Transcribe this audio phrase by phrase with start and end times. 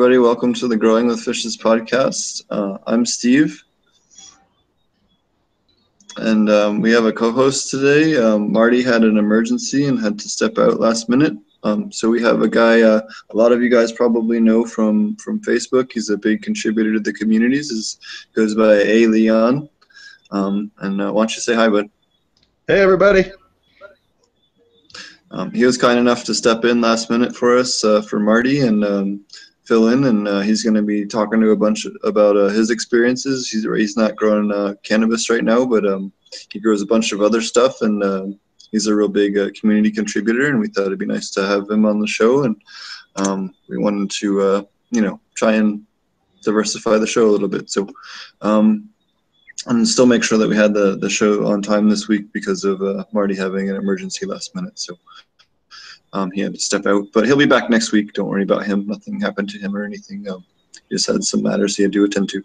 [0.00, 0.16] everybody.
[0.16, 2.42] Welcome to the Growing with Fishes podcast.
[2.48, 3.62] Uh, I'm Steve,
[6.16, 8.16] and um, we have a co-host today.
[8.16, 11.34] Um, Marty had an emergency and had to step out last minute.
[11.64, 12.80] Um, so we have a guy.
[12.80, 15.92] Uh, a lot of you guys probably know from from Facebook.
[15.92, 17.68] He's a big contributor to the communities.
[17.68, 17.98] His
[18.34, 19.68] goes by A Leon.
[20.30, 21.90] Um, and uh, why don't you say hi, bud?
[22.66, 23.30] Hey, everybody.
[25.30, 28.60] Um, he was kind enough to step in last minute for us uh, for Marty
[28.60, 29.20] and um,
[29.70, 32.70] fill in, and uh, he's going to be talking to a bunch about uh, his
[32.70, 33.48] experiences.
[33.48, 36.12] He's he's not growing uh, cannabis right now, but um,
[36.50, 38.26] he grows a bunch of other stuff, and uh,
[38.72, 40.48] he's a real big uh, community contributor.
[40.48, 42.60] And we thought it'd be nice to have him on the show, and
[43.14, 45.86] um, we wanted to you know try and
[46.42, 47.70] diversify the show a little bit.
[47.70, 47.88] So.
[48.42, 48.88] Um,
[49.66, 52.64] and still make sure that we had the, the show on time this week because
[52.64, 52.80] of
[53.12, 54.78] Marty having an emergency last minute.
[54.78, 54.96] So
[56.12, 58.12] um, he had to step out, but he'll be back next week.
[58.12, 58.86] Don't worry about him.
[58.86, 60.28] Nothing happened to him or anything.
[60.28, 62.44] Um, he just had some matters he had to attend to.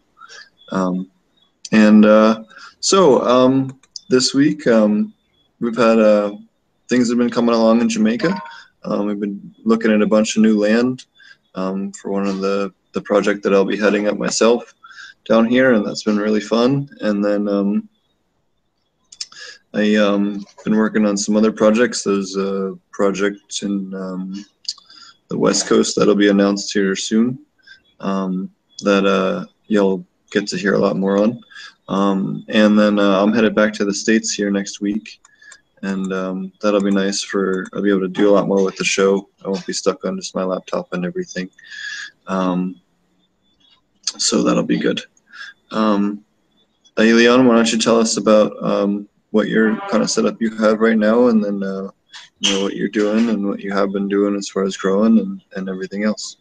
[0.72, 1.10] Um,
[1.72, 2.44] and uh,
[2.80, 5.14] so um, this week um,
[5.60, 6.36] we've had uh,
[6.90, 8.40] things have been coming along in Jamaica.
[8.84, 11.06] Um, we've been looking at a bunch of new land
[11.54, 14.74] for one of the the project that I'll be heading up myself
[15.28, 16.88] down here, and that's been really fun.
[17.02, 17.90] And then
[19.76, 22.04] I um been working on some other projects.
[22.04, 24.46] There's a project in um,
[25.28, 27.40] the West Coast that'll be announced here soon.
[28.00, 28.50] Um,
[28.84, 31.42] that uh, you'll get to hear a lot more on.
[31.88, 35.22] Um, and then uh, I'm headed back to the states here next week,
[35.82, 38.78] and um, that'll be nice for I'll be able to do a lot more with
[38.78, 39.30] the show.
[39.44, 41.50] I won't be stuck on just my laptop and everything.
[42.28, 42.80] Um,
[44.18, 45.02] so that'll be good.
[45.72, 46.24] Um,
[46.96, 50.98] why don't you tell us about um, what your kind of setup you have right
[50.98, 51.90] now, and then uh,
[52.40, 55.20] you know what you're doing and what you have been doing as far as growing
[55.20, 56.38] and, and everything else.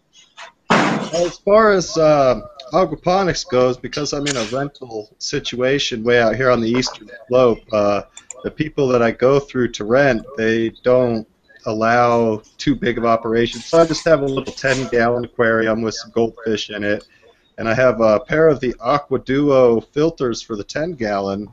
[0.70, 2.40] As far as uh,
[2.72, 7.58] aquaponics goes, because I'm in a rental situation way out here on the eastern slope,
[7.72, 8.02] uh,
[8.44, 11.26] the people that I go through to rent, they don't
[11.66, 13.64] allow too big of operations.
[13.64, 17.08] So I just have a little 10 gallon aquarium with some goldfish in it.
[17.58, 21.52] And I have a pair of the Aqua Duo filters for the 10 gallon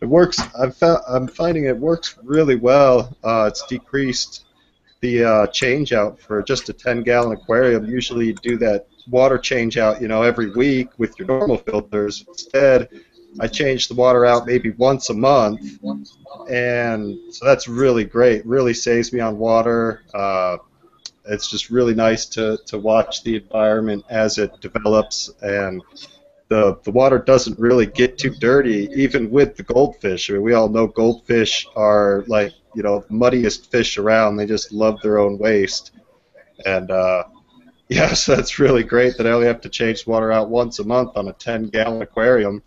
[0.00, 0.40] it works.
[0.58, 0.72] I'm,
[1.08, 3.16] I'm finding it works really well.
[3.24, 4.44] Uh, it's decreased
[5.00, 7.86] the uh, change out for just a 10 gallon aquarium.
[7.86, 12.24] Usually you do that water change out, you know, every week with your normal filters.
[12.28, 12.88] Instead,
[13.38, 15.78] I change the water out maybe once a month,
[16.48, 18.46] and so that's really great.
[18.46, 20.02] Really saves me on water.
[20.14, 20.56] Uh,
[21.28, 25.82] it's just really nice to, to watch the environment as it develops and
[26.48, 30.30] the the water doesn't really get too dirty, even with the goldfish.
[30.30, 34.36] I mean, we all know goldfish are like you know muddiest fish around.
[34.36, 35.92] They just love their own waste,
[36.64, 37.24] and uh,
[37.88, 40.84] yeah, so that's really great that I only have to change water out once a
[40.84, 42.62] month on a 10 gallon aquarium.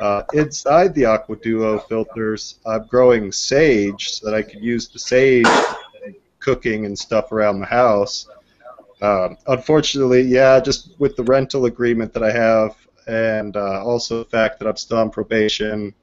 [0.00, 4.98] Uh, inside the Aqua Duo filters, I'm growing sage so that I can use the
[4.98, 5.46] sage
[6.38, 8.28] cooking and stuff around the house.
[9.00, 12.76] Um, unfortunately, yeah, just with the rental agreement that I have,
[13.06, 15.94] and uh, also the fact that I'm still on probation.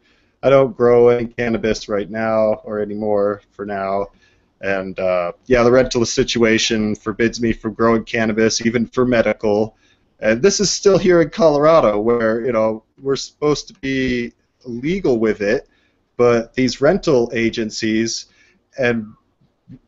[0.42, 4.08] I don't grow any cannabis right now or anymore for now.
[4.62, 9.78] And uh, yeah, the rental situation forbids me from growing cannabis, even for medical.
[10.20, 14.34] And this is still here in Colorado, where you know we're supposed to be
[14.66, 15.68] legal with it,
[16.18, 18.26] but these rental agencies
[18.78, 19.14] and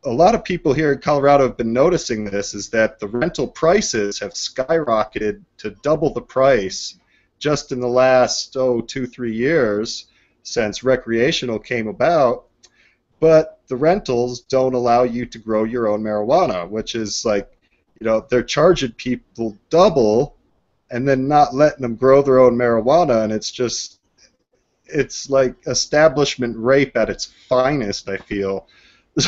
[0.05, 3.47] a lot of people here in Colorado have been noticing this is that the rental
[3.47, 6.99] prices have skyrocketed to double the price
[7.41, 10.07] just in the last oh two three years
[10.43, 12.45] since recreational came about
[13.19, 17.51] but the rentals don't allow you to grow your own marijuana which is like
[17.99, 20.37] you know they're charging people double
[20.91, 23.23] and then not letting them grow their own marijuana.
[23.23, 23.99] And it's just
[24.85, 28.67] it's like establishment rape at its finest i feel.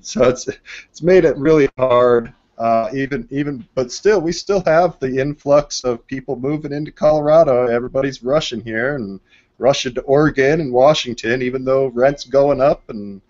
[0.00, 0.48] So it's
[0.88, 5.82] it's made it really hard uh, even even but still we still have the influx
[5.82, 7.66] of people moving into Colorado.
[7.66, 9.18] Everybody's rushing here and
[9.56, 13.22] rushing to Oregon and Washington, even though rent's going up and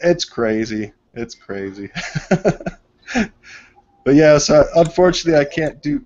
[0.00, 0.92] it's crazy.
[1.14, 1.90] It's crazy.
[3.14, 6.04] but yeah, so unfortunately I can't do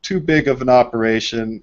[0.00, 1.62] too big of an operation.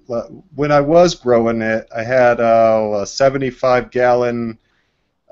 [0.54, 4.56] When I was growing it, I had uh, a 75 gallon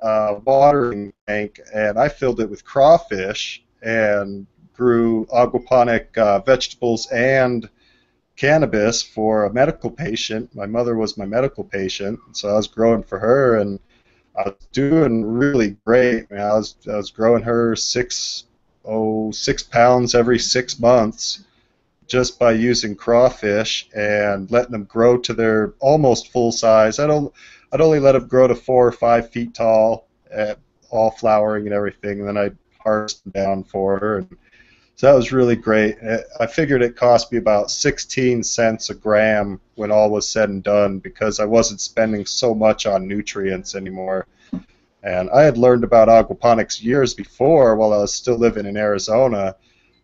[0.03, 7.69] uh, watering tank and I filled it with crawfish and grew aquaponic uh, vegetables and
[8.37, 10.55] cannabis for a medical patient.
[10.55, 13.79] My mother was my medical patient, so I was growing for her, and
[14.37, 16.27] I was doing really great.
[16.31, 18.45] I, mean, I was I was growing her six
[18.85, 21.45] oh six pounds every six months
[22.07, 26.99] just by using crawfish and letting them grow to their almost full size.
[26.99, 27.31] I'd only,
[27.73, 30.59] I'd only let them grow to four or five feet tall, at
[30.91, 34.19] all flowering and everything, and then I'd harvest down for her.
[34.19, 34.37] And
[34.97, 35.97] so that was really great.
[36.39, 40.63] I figured it cost me about 16 cents a gram when all was said and
[40.63, 44.27] done because I wasn't spending so much on nutrients anymore.
[45.03, 49.57] And I had learned about aquaponics years before while I was still living in Arizona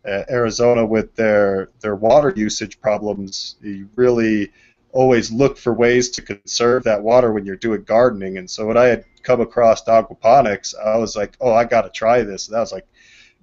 [0.07, 4.51] uh, Arizona with their their water usage problems, you really
[4.93, 8.37] always look for ways to conserve that water when you're doing gardening.
[8.37, 11.89] And so when I had come across aquaponics, I was like, oh, I got to
[11.89, 12.47] try this.
[12.47, 12.87] That was like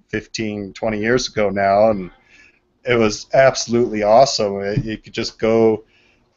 [0.07, 2.09] 15, 20 years ago now, and
[2.83, 4.83] it was absolutely awesome.
[4.83, 5.85] You could just go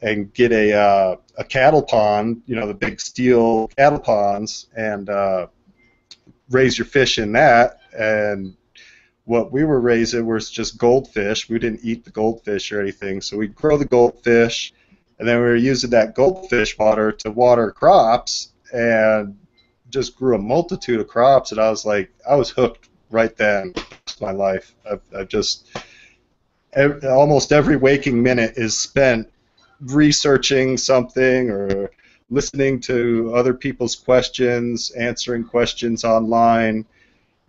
[0.01, 5.09] and get a uh, a cattle pond, you know, the big steel cattle ponds, and
[5.09, 5.47] uh,
[6.51, 8.55] raise your fish in that, and
[9.25, 11.49] what we were raising was just goldfish.
[11.49, 14.73] We didn't eat the goldfish or anything, so we'd grow the goldfish,
[15.17, 19.37] and then we were using that goldfish water to water crops, and
[19.89, 21.51] just grew a multitude of crops.
[21.51, 23.73] And I was like, I was hooked right then.
[24.21, 25.69] My life, I've, I've just
[26.73, 29.31] every, almost every waking minute is spent
[29.81, 31.91] researching something or
[32.29, 36.85] listening to other people's questions, answering questions online.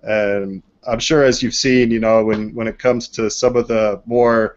[0.02, 3.68] And I'm sure as you've seen, you know, when, when it comes to some of
[3.68, 4.56] the more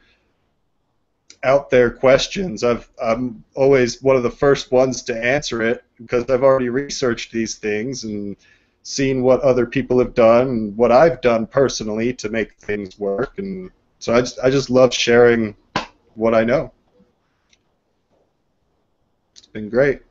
[1.44, 6.29] out there questions, I've, I'm always one of the first ones to answer it because
[6.29, 8.35] I've already researched these things and
[8.83, 13.38] seen what other people have done and what I've done personally to make things work.
[13.38, 15.55] And so I just, I just love sharing
[16.15, 16.71] what I know.
[19.35, 20.01] It's been great.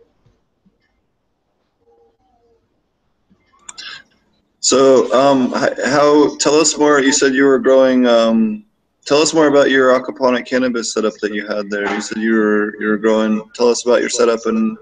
[4.61, 6.37] So, um, how?
[6.37, 7.01] Tell us more.
[7.01, 8.07] You said you were growing.
[8.07, 8.65] Um,
[9.05, 11.93] tell us more about your aquaponic cannabis setup that you had there.
[11.93, 13.43] You said you were you were growing.
[13.55, 14.79] Tell us about your setup and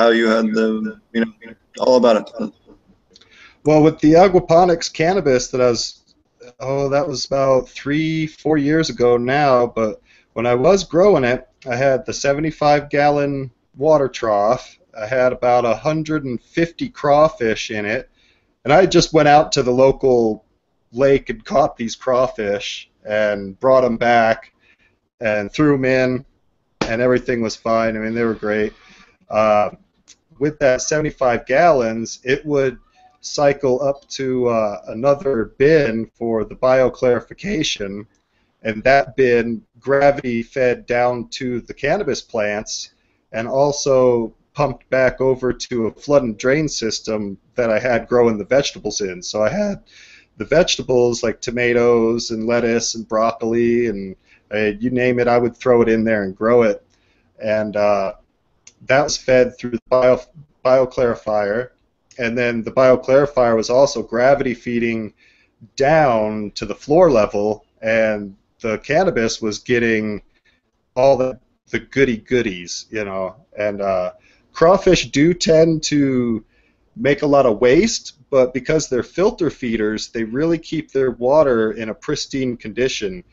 [0.00, 1.32] how you had the you know
[1.78, 2.52] all about it.
[3.64, 6.14] Well, with the aquaponics cannabis that I was,
[6.60, 9.66] oh, that was about three, four years ago now.
[9.66, 10.00] But
[10.32, 14.78] when I was growing it, I had the 75 gallon water trough.
[14.98, 18.10] I had about 150 crawfish in it
[18.64, 20.44] and I just went out to the local
[20.92, 24.52] lake and caught these crawfish and brought them back
[25.20, 26.24] and threw them in,
[26.82, 27.96] and everything was fine.
[27.96, 28.72] I mean, they were great.
[29.28, 29.70] Uh,
[30.40, 32.78] with that 75 gallons, it would
[33.20, 38.06] cycle up to uh, another bin for the bioclarification,
[38.62, 42.94] and that bin gravity fed down to the cannabis plants
[43.32, 48.38] and also pumped back over to a flood and drain system that I had growing
[48.38, 49.22] the vegetables in.
[49.22, 49.82] So I had
[50.38, 54.16] the vegetables like tomatoes and lettuce and broccoli and
[54.52, 56.84] uh, you name it, I would throw it in there and grow it.
[57.38, 58.14] And uh,
[58.86, 60.20] that was fed through the bio,
[60.64, 61.70] bioclarifier.
[62.18, 65.14] And then the bioclarifier was also gravity feeding
[65.76, 70.22] down to the floor level, and the cannabis was getting
[70.94, 71.38] all the,
[71.70, 73.36] the goody goodies, you know.
[73.56, 74.12] And uh,
[74.52, 76.44] crawfish do tend to
[76.96, 81.72] make a lot of waste, but because they're filter feeders, they really keep their water
[81.72, 83.24] in a pristine condition.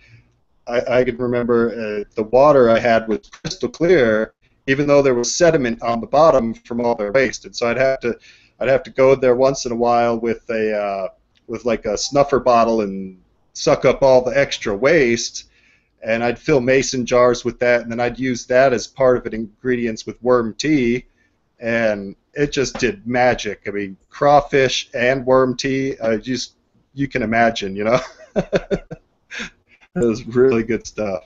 [0.67, 4.33] I, I can remember uh, the water I had was crystal clear,
[4.67, 7.77] even though there was sediment on the bottom from all their waste, and so I'd
[7.77, 8.17] have to
[8.59, 11.07] I'd have to go there once in a while with a uh,
[11.47, 13.19] with like a snuffer bottle and
[13.53, 15.45] suck up all the extra waste
[16.01, 19.25] and I'd fill mason jars with that, and then I'd use that as part of
[19.25, 21.05] an ingredients with worm tea,
[21.59, 23.63] and it just did magic.
[23.67, 26.53] I mean, crawfish and worm tea, just
[26.93, 27.99] you can imagine, you know.
[28.35, 28.87] it
[29.95, 31.23] was really good stuff.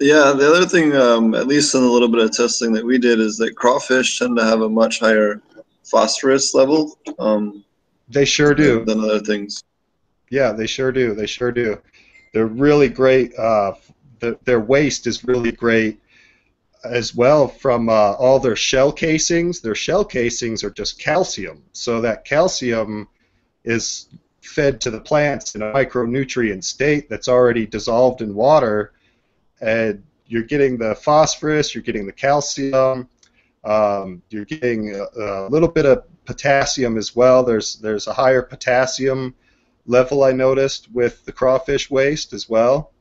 [0.00, 2.96] Yeah, the other thing, um, at least in a little bit of testing that we
[2.96, 5.42] did, is that crawfish tend to have a much higher
[5.84, 6.98] phosphorus level.
[7.18, 7.64] Um,
[8.08, 8.84] they sure do.
[8.84, 9.62] Than other things.
[10.30, 11.14] Yeah, they sure do.
[11.14, 11.78] They sure do.
[12.32, 13.34] They're really great.
[13.38, 13.74] Uh,
[14.20, 16.00] the, their waste is really great
[16.84, 19.60] as well from uh, all their shell casings.
[19.60, 23.06] Their shell casings are just calcium, so that calcium
[23.64, 24.08] is
[24.40, 28.92] fed to the plants in a micronutrient state that's already dissolved in water,
[29.60, 33.08] and you're getting the phosphorus, you're getting the calcium,
[33.64, 37.42] um, you're getting a, a, little bit of potassium as well.
[37.42, 39.34] There's there's a higher potassium
[39.86, 42.92] level I noticed with the crawfish waste as well.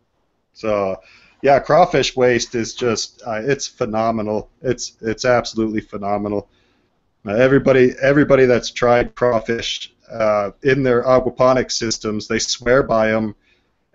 [0.53, 0.97] So,
[1.41, 4.49] yeah, crawfish waste is just uh, it's phenomenal.
[4.61, 6.49] It's it's absolutely phenomenal.
[7.25, 12.27] Uh, everybody everybody that's tried crawfish uh, in their aquaponics systems.
[12.27, 13.35] They swear by them,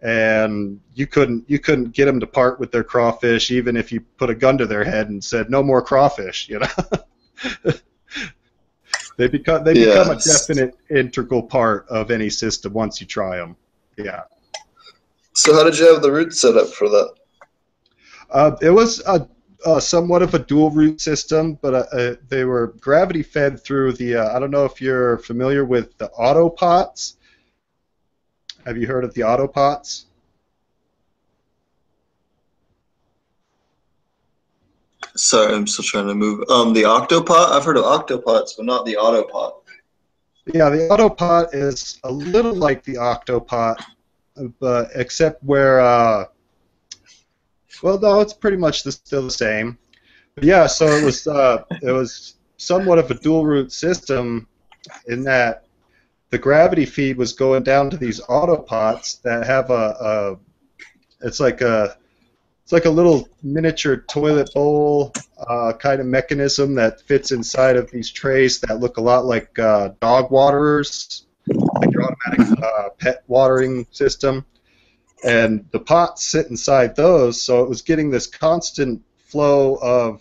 [0.05, 4.01] and you couldn't you couldn't get them to part with their crawfish, even if you
[4.01, 6.49] put a gun to their head and said no more crawfish.
[6.49, 6.67] You know.
[9.17, 13.57] they become they become a definite integral part of any system once you try them.
[13.97, 14.25] Yeah.
[15.33, 17.15] So how did you have the root set up for that?
[18.31, 19.27] Uh, it was a,
[19.67, 23.93] a, somewhat of a dual root system, but uh, uh, they were gravity fed through
[23.93, 24.17] the.
[24.17, 27.17] Uh, I don't know if you're familiar with the autopots.
[28.67, 30.05] Have you heard of the autopots?
[35.17, 36.49] Sorry, I'm still trying to move.
[36.49, 37.53] Um, the octopot.
[37.53, 39.61] I've heard of octopots, but not the autopot.
[40.47, 43.83] Yeah, the autopot is a little like the octopot,
[44.59, 46.25] but except where uh,
[47.83, 49.79] well, no, it's pretty much the, still the same.
[50.35, 54.49] But yeah, so it was uh, it was somewhat of a dual root system
[55.07, 55.64] in that
[56.35, 60.37] the gravity feed was going down to these autopots that have a,
[61.23, 61.97] a it's like a
[62.65, 65.13] it's like a little miniature toilet bowl
[65.49, 69.57] uh, kind of mechanism that fits inside of these trays that look a lot like
[69.61, 74.45] uh, dog waterers, like your automatic uh, pet watering system.
[75.25, 80.21] And the pots sit inside those, so it was getting this constant flow of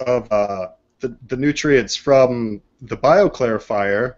[0.00, 0.66] of uh,
[1.00, 4.16] the, the nutrients from the bioclarifier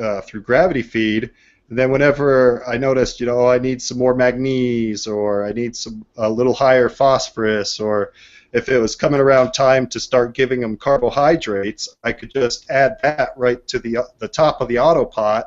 [0.00, 1.30] uh, through gravity feed.
[1.68, 5.74] And then whenever I noticed, you know, I need some more manganese or I need
[5.74, 8.12] some a little higher phosphorus or
[8.52, 12.98] if it was coming around time to start giving them carbohydrates, I could just add
[13.02, 15.44] that right to the the top of the autopot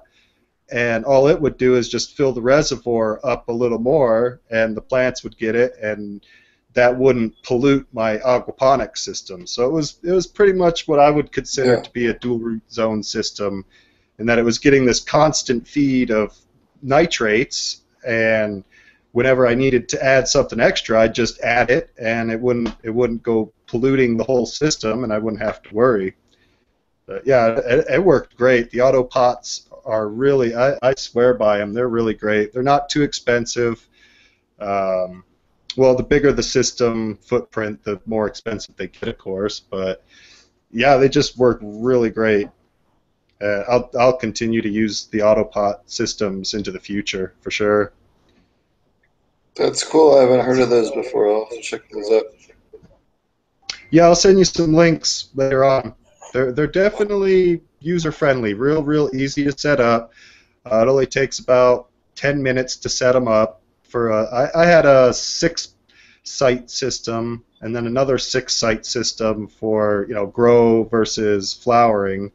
[0.71, 4.75] and all it would do is just fill the reservoir up a little more, and
[4.75, 6.25] the plants would get it, and
[6.73, 9.45] that wouldn't pollute my aquaponics system.
[9.45, 11.81] So it was it was pretty much what I would consider yeah.
[11.81, 13.65] to be a dual root zone system,
[14.19, 16.35] in that it was getting this constant feed of
[16.81, 18.63] nitrates, and
[19.11, 22.91] whenever I needed to add something extra, I'd just add it, and it wouldn't it
[22.91, 26.15] wouldn't go polluting the whole system, and I wouldn't have to worry.
[27.05, 28.71] But yeah, it, it worked great.
[28.71, 31.73] The auto pots are really, I, I swear by them.
[31.73, 32.51] They're really great.
[32.51, 33.87] They're not too expensive.
[34.59, 35.23] Um,
[35.77, 39.59] well, the bigger the system footprint, the more expensive they get, of course.
[39.59, 40.03] But
[40.71, 42.49] yeah, they just work really great.
[43.45, 47.93] Uh, I'll I'll continue to use the Autopot systems into the future for sure.
[49.55, 50.17] That's cool.
[50.17, 51.31] I haven't heard of those before.
[51.31, 52.23] I'll check those out.
[53.91, 55.93] Yeah, I'll send you some links later on.
[56.33, 60.13] They're they're definitely user friendly, real real easy to set up.
[60.69, 63.61] Uh, it only takes about 10 minutes to set them up.
[63.83, 65.75] For a, I, I had a six
[66.23, 72.31] site system and then another six site system for you know grow versus flowering,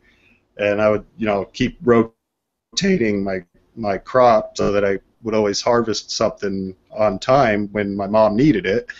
[0.60, 3.44] and I would you know keep rotating my
[3.76, 8.66] my crop so that I would always harvest something on time when my mom needed
[8.66, 8.90] it,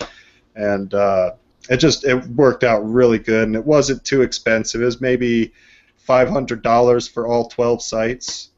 [0.57, 1.33] and uh,
[1.69, 4.83] it just it worked out really good and it wasn't too expensive.
[4.83, 5.52] It was maybe
[6.07, 8.50] $500 for all 12 sites.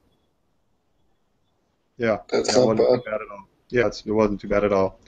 [1.99, 3.05] Yeah, That's yeah, not bad.
[3.05, 3.15] bad.
[3.15, 3.47] at all.
[3.69, 4.99] Yeah, it wasn't too bad at all.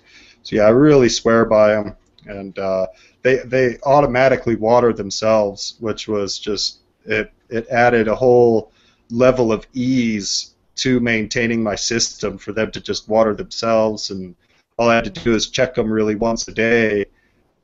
[0.42, 1.96] So yeah, I really swear by them,
[2.26, 2.86] and uh,
[3.22, 8.72] they they automatically water themselves, which was just it it added a whole
[9.10, 14.34] level of ease to maintaining my system for them to just water themselves, and
[14.76, 17.06] all I had to do is check them really once a day.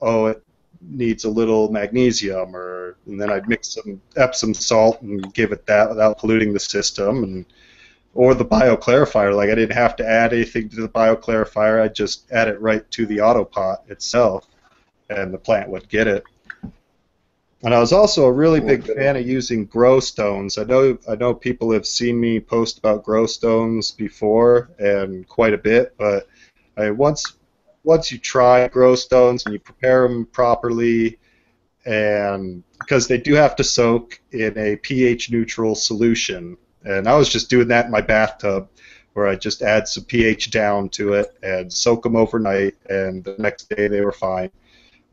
[0.00, 0.42] Oh, it
[0.80, 5.66] needs a little magnesium, or and then I'd mix some Epsom salt and give it
[5.66, 7.46] that without polluting the system, and
[8.14, 9.34] or the bioclarifier.
[9.34, 11.82] Like I didn't have to add anything to the bioclarifier.
[11.82, 14.46] I just add it right to the autopot itself,
[15.08, 16.22] and the plant would get it.
[17.62, 20.56] And I was also a really big fan of using grow stones.
[20.56, 25.52] I know I know people have seen me post about grow stones before and quite
[25.52, 26.26] a bit, but
[26.76, 27.34] I once
[27.84, 31.18] once you try grow stones and you prepare them properly,
[31.84, 37.28] and because they do have to soak in a pH neutral solution, and I was
[37.28, 38.70] just doing that in my bathtub,
[39.12, 43.34] where I just add some pH down to it and soak them overnight, and the
[43.38, 44.50] next day they were fine.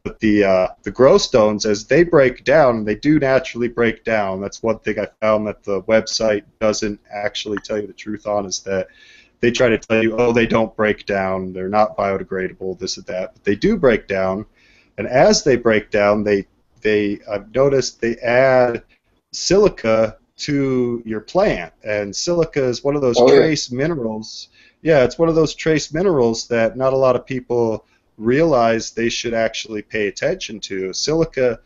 [0.08, 4.40] But the uh, the grow stones, as they break down, they do naturally break down.
[4.40, 8.46] That's one thing I found that the website doesn't actually tell you the truth on
[8.46, 8.88] is that
[9.42, 13.06] they try to tell you, oh, they don't break down, they're not biodegradable, this and
[13.08, 13.34] that.
[13.34, 14.46] But they do break down,
[14.98, 16.48] and as they break down, they
[16.80, 18.84] they I've noticed they add
[19.34, 23.78] silica to your plant, and silica is one of those oh, trace yeah.
[23.78, 24.48] minerals.
[24.82, 27.84] Yeah, it's one of those trace minerals that not a lot of people
[28.18, 30.94] realize they should actually pay attention to.
[30.94, 31.60] Silica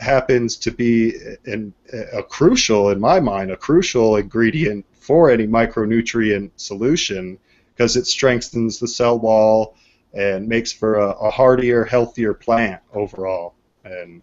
[0.00, 1.14] happens to be
[1.46, 1.72] an,
[2.12, 7.38] a crucial, in my mind, a crucial ingredient for any micronutrient solution
[7.74, 9.76] because it strengthens the cell wall
[10.14, 13.54] and makes for a, a hardier, healthier plant overall.
[13.84, 14.22] And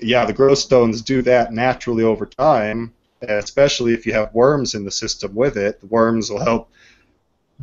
[0.00, 4.84] yeah, the growth stones do that naturally over time, especially if you have worms in
[4.84, 5.80] the system with it.
[5.80, 6.70] The worms will help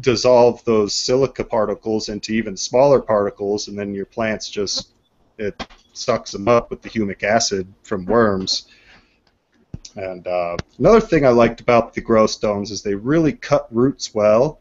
[0.02, 4.90] dissolve those silica particles into even smaller particles, and then your plants just
[5.38, 8.68] it sucks them up with the humic acid from worms.
[9.96, 14.14] And uh, another thing I liked about the grow stones is they really cut roots
[14.14, 14.60] well.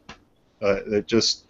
[0.60, 1.46] Uh, it just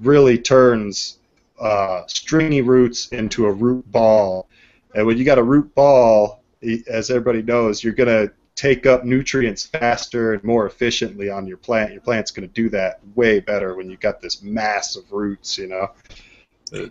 [0.00, 1.18] really turns
[1.60, 4.48] uh, stringy roots into a root ball.
[4.94, 6.42] And when you got a root ball,
[6.88, 11.92] as everybody knows, you're to take up nutrients faster and more efficiently on your plant.
[11.92, 15.56] Your plant's going to do that way better when you've got this mass of roots,
[15.56, 15.88] you know.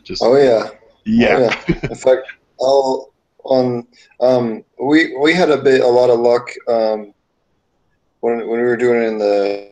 [0.04, 0.70] just, oh yeah.
[1.06, 1.36] Yeah.
[1.38, 1.80] Oh, yeah.
[1.84, 2.28] In fact,
[2.60, 3.88] I'll on
[4.20, 7.14] um, we we had a bit a lot of luck um,
[8.22, 9.70] when when we were doing it in the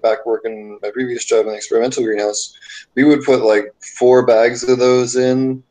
[0.00, 2.56] back working my previous job in the experimental greenhouse.
[2.94, 5.64] We would put like four bags of those in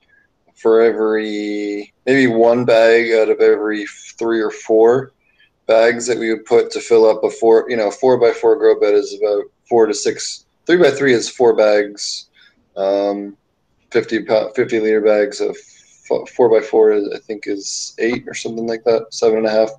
[0.54, 3.86] for every maybe one bag out of every
[4.18, 5.14] three or four
[5.68, 8.56] bags that we would put to fill up a four you know four by four
[8.56, 12.30] grow bed is about four to six three by three is four bags
[12.78, 13.38] um,
[13.92, 15.58] 50 pound, 50 liter bags of
[16.36, 19.70] four by four I think is eight or something like that seven and a half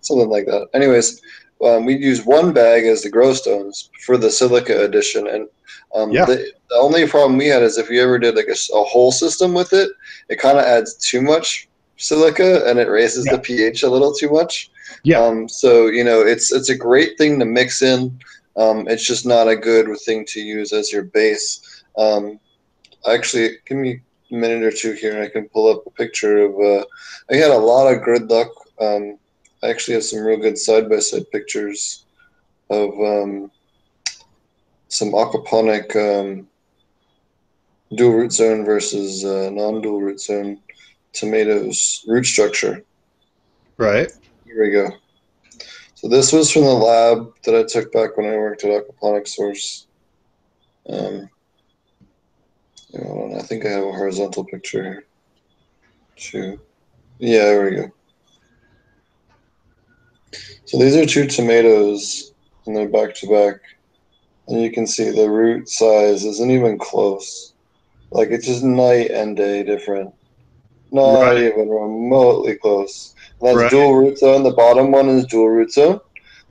[0.00, 1.20] something like that anyways
[1.64, 5.48] um, we use one bag as the grow stones for the silica addition and
[5.94, 6.24] um, yeah.
[6.24, 9.12] the, the, only problem we had is if you ever did like a, a whole
[9.12, 9.90] system with it
[10.28, 13.32] it kind of adds too much silica and it raises yeah.
[13.32, 14.70] the ph a little too much.
[15.02, 15.20] Yeah.
[15.20, 18.18] Um, so you know it's it's a great thing to mix in.
[18.56, 21.84] Um, it's just not a good thing to use as your base.
[21.98, 22.38] Um,
[23.10, 26.38] actually give me a minute or two here and I can pull up a picture
[26.38, 26.84] of uh,
[27.30, 28.48] I had a lot of good luck.
[28.80, 29.18] Um,
[29.62, 32.04] I actually have some real good side by side pictures
[32.70, 33.50] of um,
[34.88, 36.48] some aquaponic um,
[37.94, 40.60] dual root zone versus uh, non dual root zone
[41.14, 42.84] tomatoes root structure.
[43.76, 44.10] Right.
[44.44, 44.90] Here we go.
[45.94, 49.26] So this was from the lab that I took back when I worked at Aquaponic
[49.26, 49.86] Source.
[50.88, 51.30] Um,
[52.94, 55.04] I think I have a horizontal picture here.
[56.16, 56.60] Two.
[57.18, 57.90] Yeah, there we go.
[60.66, 62.32] So these are two tomatoes,
[62.66, 63.60] and they're back to back.
[64.46, 67.54] And you can see the root size isn't even close.
[68.10, 70.14] Like it's just night and day different.
[70.94, 71.38] Not right.
[71.38, 73.16] even remotely close.
[73.40, 73.70] And that's right.
[73.70, 74.44] dual root zone.
[74.44, 75.98] The bottom one is dual root zone,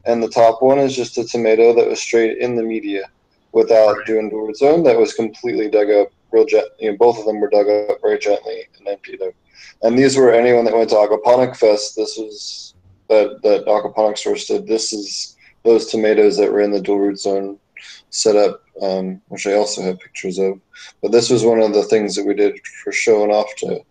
[0.04, 3.10] and the top one is just a tomato that was straight in the media
[3.54, 4.06] without right.
[4.06, 4.84] doing dual root zone.
[4.84, 6.72] That was completely dug up real gently.
[6.82, 9.34] You know, both of them were dug up very gently and emptied out.
[9.82, 11.96] And these were anyone that went to Aquaponic Fest.
[11.96, 12.74] This was
[13.08, 14.68] that that Aquaponic source did.
[14.68, 17.58] This is those tomatoes that were in the dual root zone
[18.10, 20.60] set up, um, which I also have pictures of.
[21.02, 23.86] But this was one of the things that we did for showing off to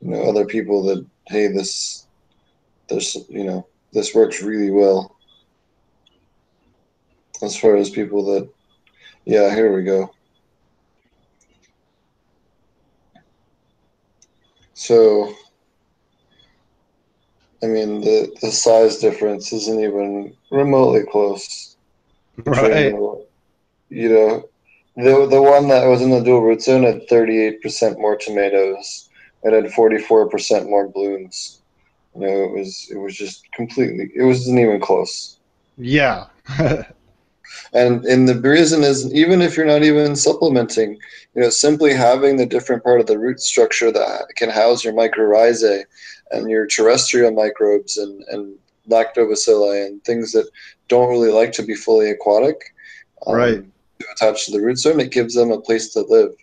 [0.00, 2.06] you know other people that hey this
[2.88, 5.16] this you know this works really well.
[7.42, 8.48] As far as people that
[9.24, 10.14] yeah here we go.
[14.74, 15.32] So,
[17.62, 21.76] I mean, the, the size difference isn't even remotely close.
[22.44, 22.92] Right.
[23.88, 24.48] You know,
[24.96, 29.08] the, the one that was in the dual root zone had 38% more tomatoes.
[29.44, 31.60] It had 44% more blooms.
[32.14, 34.10] You know, it was it was just completely.
[34.14, 35.38] It wasn't even close.
[35.76, 36.26] Yeah.
[37.72, 40.92] And and the reason is even if you're not even supplementing,
[41.34, 44.92] you know, simply having the different part of the root structure that can house your
[44.92, 45.84] mycorrhizae
[46.30, 48.54] and your terrestrial microbes and, and
[48.88, 50.48] lactobacilli and things that
[50.88, 52.74] don't really like to be fully aquatic.
[53.26, 53.64] Um, right.
[54.00, 56.34] To attach to the root zone, it gives them a place to live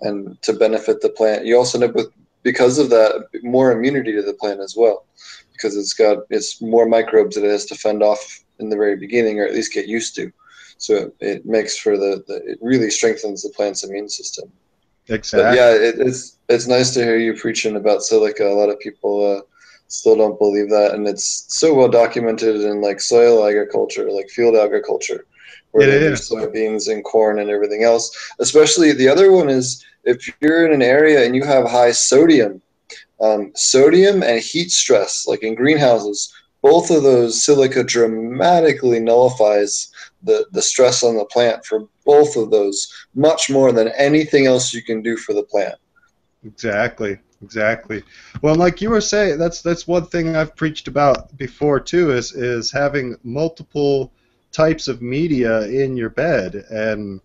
[0.00, 1.44] and to benefit the plant.
[1.44, 5.04] You also end up with because of that more immunity to the plant as well
[5.52, 8.96] because it's got it's more microbes that it has to fend off in the very
[8.96, 10.32] beginning or at least get used to
[10.78, 14.50] so it makes for the, the it really strengthens the plant's immune system.
[15.08, 15.42] Exactly.
[15.42, 18.46] But yeah, it, it's it's nice to hear you preaching about silica.
[18.46, 19.42] A lot of people uh,
[19.88, 24.54] still don't believe that, and it's so well documented in like soil agriculture, like field
[24.54, 25.26] agriculture,
[25.72, 28.32] where yeah, there's soybeans and corn and everything else.
[28.38, 32.62] Especially the other one is if you're in an area and you have high sodium,
[33.20, 39.90] um, sodium and heat stress, like in greenhouses, both of those silica dramatically nullifies
[40.22, 44.72] the, the stress on the plant for both of those much more than anything else
[44.72, 45.74] you can do for the plant.
[46.44, 47.18] Exactly.
[47.42, 48.02] Exactly.
[48.42, 52.10] Well, like you were saying, that's that's one thing I've preached about before too.
[52.10, 54.12] Is is having multiple
[54.50, 57.20] types of media in your bed, and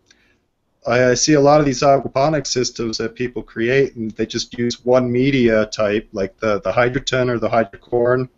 [0.87, 4.53] I, I see a lot of these aquaponic systems that people create, and they just
[4.57, 8.29] use one media type, like the the hydroton or the hydrocorn,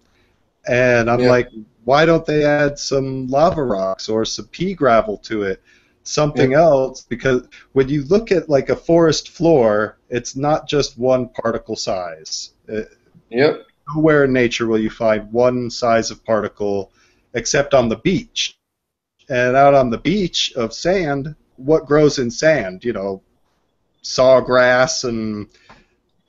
[0.67, 1.27] and I'm Yeah.
[1.27, 1.49] like,
[1.85, 5.61] why don't they add some lava rocks or some pea gravel to it?
[6.03, 11.29] Something else, because when you look at like a forest floor, it's not just one
[11.29, 12.51] particle size.
[12.71, 12.81] Uh,
[13.29, 13.65] Yep.
[13.95, 16.91] nowhere in nature will you find one size of particle
[17.33, 18.55] except on the beach.
[19.29, 22.83] And out on the beach of sand, what grows in sand?
[22.83, 23.21] You know,
[24.03, 25.47] sawgrass and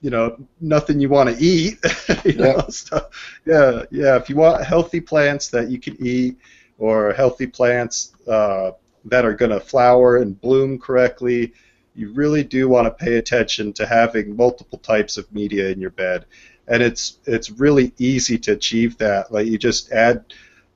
[0.01, 1.79] you know nothing you want to eat.
[2.25, 3.05] you know, stuff.
[3.45, 4.17] Yeah, yeah.
[4.17, 6.37] If you want healthy plants that you can eat,
[6.79, 8.73] or healthy plants uh,
[9.05, 11.53] that are going to flower and bloom correctly,
[11.95, 15.91] you really do want to pay attention to having multiple types of media in your
[15.91, 16.27] bed
[16.69, 19.33] and it's it's really easy to achieve that.
[19.33, 20.25] Like you just add,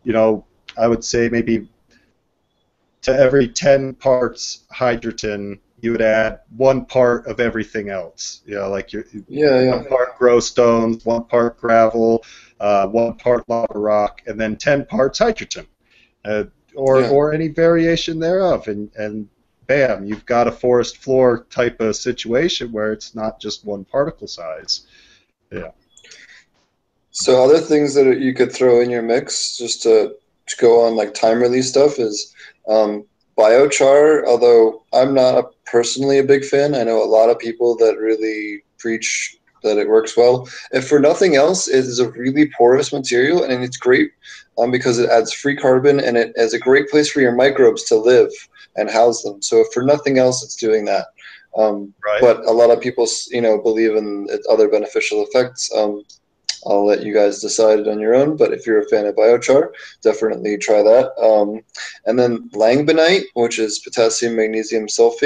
[0.04, 0.44] you know,
[0.78, 1.68] I would say maybe
[3.02, 8.42] to every ten parts hydroton, you would add one part of everything else.
[8.44, 9.70] You know, like your Yeah, yeah.
[9.76, 12.24] one part grow stones, one part gravel,
[12.60, 15.66] uh, one part lava rock, and then ten parts hydroton,
[16.24, 17.10] uh, or Yeah.
[17.10, 19.28] or any variation thereof, and and
[19.66, 24.26] bam, you've got a forest floor type of situation where it's not just one particle
[24.26, 24.86] size.
[25.52, 25.70] Yeah.
[27.12, 30.96] So other things that you could throw in your mix just to, to go on
[30.96, 32.34] like time release stuff is
[32.70, 33.04] um,
[33.36, 34.24] biochar.
[34.26, 37.98] Although I'm not a, personally a big fan, I know a lot of people that
[37.98, 40.48] really preach that it works well.
[40.72, 44.10] If for nothing else, it is a really porous material and it's great
[44.58, 47.84] um, because it adds free carbon and it is a great place for your microbes
[47.84, 48.30] to live
[48.76, 49.42] and house them.
[49.42, 51.08] So if for nothing else, it's doing that.
[51.56, 52.20] Um, Right.
[52.20, 55.70] but a lot of people, you know, believe in its other beneficial effects.
[55.74, 56.04] Um,
[56.66, 58.36] I'll let you guys decide it on your own.
[58.36, 59.70] But if you're a fan of biochar,
[60.02, 61.12] definitely try that.
[61.18, 61.62] Um,
[62.06, 65.18] and then langbeinite, which is potassium magnesium sulfate.